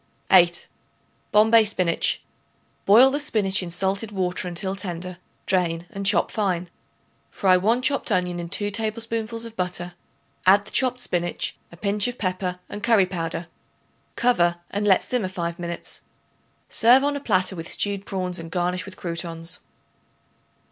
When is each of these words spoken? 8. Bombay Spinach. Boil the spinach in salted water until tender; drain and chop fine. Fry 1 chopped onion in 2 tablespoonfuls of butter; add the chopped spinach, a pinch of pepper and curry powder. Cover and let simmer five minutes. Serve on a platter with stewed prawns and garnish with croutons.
8. 0.31 0.67
Bombay 1.31 1.63
Spinach. 1.63 2.23
Boil 2.87 3.11
the 3.11 3.19
spinach 3.19 3.61
in 3.61 3.69
salted 3.69 4.11
water 4.11 4.47
until 4.47 4.75
tender; 4.75 5.19
drain 5.45 5.85
and 5.91 6.07
chop 6.07 6.31
fine. 6.31 6.71
Fry 7.29 7.55
1 7.55 7.83
chopped 7.83 8.11
onion 8.11 8.39
in 8.39 8.49
2 8.49 8.71
tablespoonfuls 8.71 9.45
of 9.45 9.55
butter; 9.55 9.93
add 10.47 10.65
the 10.65 10.71
chopped 10.71 10.99
spinach, 10.99 11.55
a 11.71 11.77
pinch 11.77 12.07
of 12.07 12.17
pepper 12.17 12.55
and 12.67 12.81
curry 12.81 13.05
powder. 13.05 13.45
Cover 14.15 14.55
and 14.71 14.87
let 14.87 15.03
simmer 15.03 15.27
five 15.29 15.59
minutes. 15.59 16.01
Serve 16.67 17.03
on 17.03 17.15
a 17.15 17.19
platter 17.19 17.55
with 17.55 17.71
stewed 17.71 18.03
prawns 18.03 18.39
and 18.39 18.49
garnish 18.49 18.85
with 18.87 18.97
croutons. 18.97 19.59